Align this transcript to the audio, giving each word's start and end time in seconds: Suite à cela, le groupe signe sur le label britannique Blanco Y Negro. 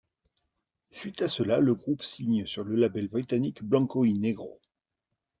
Suite 0.89 1.21
à 1.21 1.27
cela, 1.27 1.59
le 1.59 1.75
groupe 1.75 2.01
signe 2.01 2.47
sur 2.47 2.63
le 2.63 2.75
label 2.75 3.07
britannique 3.07 3.61
Blanco 3.61 4.03
Y 4.03 4.17
Negro. 4.17 4.59